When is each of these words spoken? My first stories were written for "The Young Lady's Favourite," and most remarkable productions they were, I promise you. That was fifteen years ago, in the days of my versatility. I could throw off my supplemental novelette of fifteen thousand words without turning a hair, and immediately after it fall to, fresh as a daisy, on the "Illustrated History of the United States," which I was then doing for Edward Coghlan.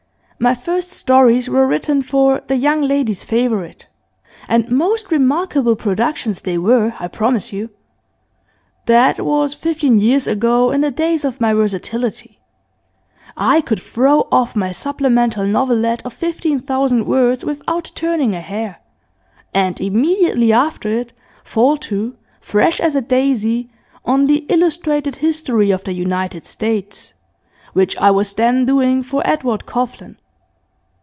My 0.43 0.55
first 0.55 0.89
stories 0.89 1.47
were 1.49 1.67
written 1.67 2.01
for 2.01 2.41
"The 2.47 2.55
Young 2.55 2.81
Lady's 2.81 3.23
Favourite," 3.23 3.85
and 4.47 4.71
most 4.71 5.11
remarkable 5.11 5.75
productions 5.75 6.41
they 6.41 6.57
were, 6.57 6.95
I 6.99 7.09
promise 7.09 7.53
you. 7.53 7.69
That 8.87 9.19
was 9.23 9.53
fifteen 9.53 9.99
years 9.99 10.25
ago, 10.25 10.71
in 10.71 10.81
the 10.81 10.89
days 10.89 11.23
of 11.23 11.39
my 11.39 11.53
versatility. 11.53 12.39
I 13.37 13.61
could 13.61 13.79
throw 13.79 14.27
off 14.31 14.55
my 14.55 14.71
supplemental 14.71 15.45
novelette 15.45 16.03
of 16.07 16.11
fifteen 16.13 16.59
thousand 16.59 17.05
words 17.05 17.45
without 17.45 17.91
turning 17.93 18.33
a 18.33 18.41
hair, 18.41 18.79
and 19.53 19.79
immediately 19.79 20.51
after 20.51 20.89
it 20.89 21.13
fall 21.43 21.77
to, 21.85 22.17
fresh 22.39 22.79
as 22.79 22.95
a 22.95 23.01
daisy, 23.03 23.69
on 24.05 24.25
the 24.25 24.43
"Illustrated 24.49 25.17
History 25.17 25.69
of 25.69 25.83
the 25.83 25.93
United 25.93 26.47
States," 26.47 27.13
which 27.73 27.95
I 27.97 28.09
was 28.09 28.33
then 28.33 28.65
doing 28.65 29.03
for 29.03 29.21
Edward 29.23 29.67
Coghlan. 29.67 30.15